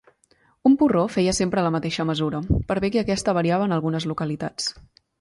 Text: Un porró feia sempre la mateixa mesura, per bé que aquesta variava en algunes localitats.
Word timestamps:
Un 0.69 0.77
porró 0.81 1.03
feia 1.15 1.35
sempre 1.41 1.65
la 1.67 1.73
mateixa 1.77 2.07
mesura, 2.13 2.41
per 2.73 2.81
bé 2.87 2.93
que 2.97 3.05
aquesta 3.05 3.39
variava 3.41 3.71
en 3.71 3.81
algunes 3.81 4.13
localitats. 4.15 4.73